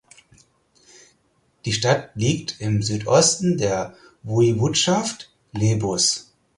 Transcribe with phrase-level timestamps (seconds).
[1.65, 3.93] Die Stadt liegt im Südosten der
[4.23, 6.33] Woiwodschaft Lebus.